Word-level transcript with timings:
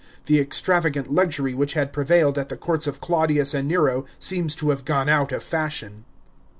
The 0.25 0.39
extravagant 0.39 1.13
luxury 1.13 1.53
which 1.53 1.73
had 1.73 1.93
prevailed 1.93 2.39
at 2.39 2.49
the 2.49 2.57
courts 2.57 2.87
of 2.87 3.01
Claudius 3.01 3.53
and 3.53 3.67
Nero 3.67 4.03
seems 4.17 4.55
to 4.55 4.71
have 4.71 4.83
gone 4.83 5.09
out 5.09 5.31
of 5.31 5.43
fashion. 5.43 6.05